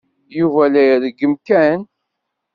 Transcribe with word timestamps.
Yuba 0.37 0.63
la 0.71 0.81
ireggem 0.91 1.33
Ken. 1.47 1.79